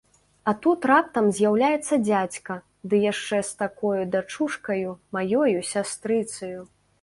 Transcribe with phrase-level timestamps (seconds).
[0.51, 2.55] А тут раптам з'яўляецца дзядзька,
[2.93, 6.59] ды яшчэ з такою дачушкаю, маёю сястрыцаю!